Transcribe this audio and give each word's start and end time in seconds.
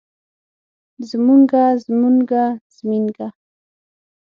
زمونږه 1.09 1.63
زمونګه 1.83 2.43
زمينګه 2.77 3.27